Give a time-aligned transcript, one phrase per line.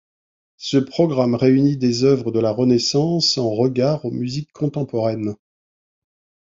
[0.57, 5.35] Ce programme réunit des œuvres de la Renaissance en regard aux musiques contemporaines.